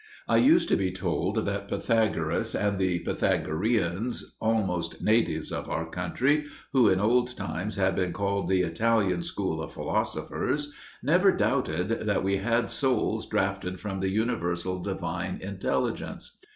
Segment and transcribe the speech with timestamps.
[0.27, 6.45] I used to be told that Pythagoras and the Pythagoreans almost natives of our country,
[6.73, 12.23] who in old times had been called the Italian school of philosophers never doubted that
[12.23, 16.39] we had souls drafted from the universal Divine intelligence.